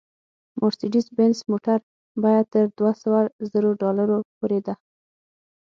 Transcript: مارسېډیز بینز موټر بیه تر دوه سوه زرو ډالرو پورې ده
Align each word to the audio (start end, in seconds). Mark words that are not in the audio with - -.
مارسېډیز 0.59 1.05
بینز 1.17 1.39
موټر 1.51 1.79
بیه 2.21 2.43
تر 2.53 2.65
دوه 2.77 2.93
سوه 3.03 3.19
زرو 3.51 3.71
ډالرو 3.81 4.17
پورې 4.37 4.59
ده 4.65 4.73